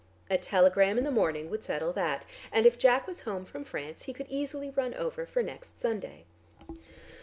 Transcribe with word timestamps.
A 0.31 0.37
telegram 0.39 0.97
in 0.97 1.03
the 1.03 1.11
morning 1.11 1.51
would 1.51 1.63
settle 1.63 1.93
that, 1.93 2.25
and 2.51 2.65
if 2.65 2.79
Jack 2.79 3.05
was 3.05 3.19
home 3.19 3.45
from 3.45 3.63
France, 3.63 4.05
he 4.05 4.13
could 4.13 4.25
easily 4.29 4.71
run 4.71 4.95
over 4.95 5.27
for 5.27 5.43
next 5.43 5.79
Sunday. 5.79 6.25